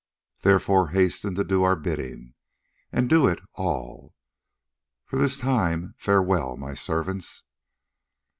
[0.41, 2.33] Therefore hasten to do our bidding,
[2.91, 4.15] and do it all.
[5.05, 7.43] For this time farewell, my servants."